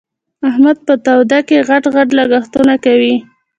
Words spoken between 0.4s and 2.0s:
احمد په توده کې؛ غټ